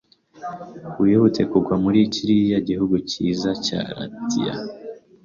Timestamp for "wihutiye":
1.01-1.45